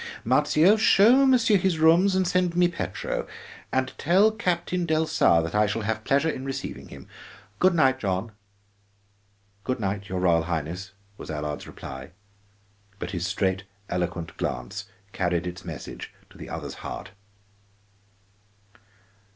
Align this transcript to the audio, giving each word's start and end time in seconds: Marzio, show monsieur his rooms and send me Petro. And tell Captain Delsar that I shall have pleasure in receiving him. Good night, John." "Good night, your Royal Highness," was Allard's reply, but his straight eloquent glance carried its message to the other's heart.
Marzio, 0.25 0.77
show 0.77 1.27
monsieur 1.27 1.57
his 1.57 1.77
rooms 1.77 2.15
and 2.15 2.27
send 2.27 2.55
me 2.55 2.67
Petro. 2.67 3.27
And 3.71 3.93
tell 3.99 4.31
Captain 4.31 4.87
Delsar 4.87 5.43
that 5.43 5.53
I 5.53 5.67
shall 5.67 5.83
have 5.83 6.03
pleasure 6.03 6.27
in 6.27 6.43
receiving 6.43 6.87
him. 6.87 7.07
Good 7.59 7.75
night, 7.75 7.99
John." 7.99 8.31
"Good 9.63 9.79
night, 9.79 10.09
your 10.09 10.19
Royal 10.19 10.41
Highness," 10.45 10.93
was 11.17 11.29
Allard's 11.29 11.67
reply, 11.67 12.13
but 12.97 13.11
his 13.11 13.27
straight 13.27 13.65
eloquent 13.89 14.35
glance 14.37 14.85
carried 15.11 15.45
its 15.45 15.63
message 15.65 16.11
to 16.31 16.37
the 16.39 16.49
other's 16.49 16.73
heart. 16.81 17.11